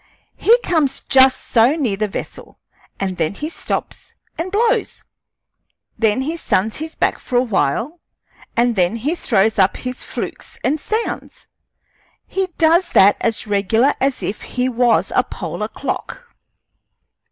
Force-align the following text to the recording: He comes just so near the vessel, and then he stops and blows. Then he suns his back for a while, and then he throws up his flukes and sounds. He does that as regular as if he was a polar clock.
He 0.37 0.57
comes 0.63 1.01
just 1.01 1.39
so 1.41 1.75
near 1.75 1.95
the 1.95 2.07
vessel, 2.07 2.57
and 2.99 3.17
then 3.17 3.35
he 3.35 3.51
stops 3.51 4.15
and 4.35 4.51
blows. 4.51 5.03
Then 5.95 6.21
he 6.23 6.37
suns 6.37 6.77
his 6.77 6.95
back 6.95 7.19
for 7.19 7.35
a 7.35 7.43
while, 7.43 7.99
and 8.57 8.75
then 8.75 8.95
he 8.95 9.13
throws 9.13 9.59
up 9.59 9.77
his 9.77 10.03
flukes 10.03 10.57
and 10.63 10.79
sounds. 10.79 11.45
He 12.25 12.47
does 12.57 12.89
that 12.93 13.15
as 13.21 13.45
regular 13.45 13.93
as 14.01 14.23
if 14.23 14.41
he 14.41 14.67
was 14.67 15.11
a 15.15 15.23
polar 15.23 15.67
clock. 15.67 16.33